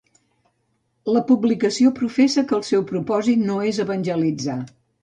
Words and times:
La 1.17 1.21
publicació 1.27 1.93
professa 2.01 2.47
que 2.53 2.59
el 2.61 2.67
seu 2.73 2.89
propòsit 2.95 3.47
no 3.53 3.63
és 3.75 3.85
evangelitzar. 3.87 4.63